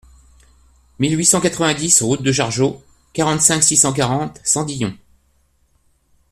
[0.97, 2.81] mille huit cent quatre-vingt-dix route de Jargeau,
[3.13, 4.97] quarante-cinq, six cent quarante, Sandillon